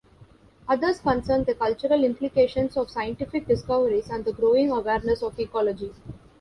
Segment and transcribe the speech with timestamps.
[0.67, 5.93] Others concern the cultural implications of scientific discoveries and the growing awareness of ecology.